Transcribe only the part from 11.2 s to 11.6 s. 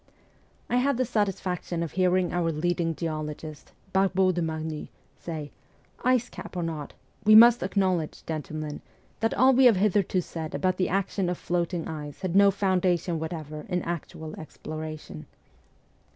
of